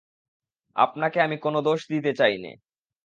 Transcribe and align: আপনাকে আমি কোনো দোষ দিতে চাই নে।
আপনাকে 0.75 1.17
আমি 1.21 1.37
কোনো 1.39 1.59
দোষ 1.61 1.81
দিতে 1.91 2.11
চাই 2.19 2.35
নে। 2.37 2.51